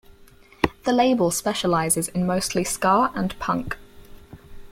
The 0.85 0.93
label 0.93 1.29
specializes 1.29 2.07
in 2.07 2.25
mostly 2.25 2.63
ska 2.63 3.11
and 3.13 3.37
punk. 3.37 3.77